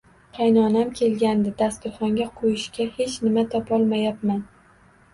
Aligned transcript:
Qaynonam 0.37 0.89
kelgandi, 0.99 1.53
dasturxonga 1.61 2.29
qo`yishga 2.41 2.91
hech 2.99 3.23
nima 3.29 3.47
topolmayapman 3.55 4.47